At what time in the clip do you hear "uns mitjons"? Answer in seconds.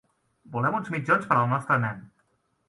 0.77-1.27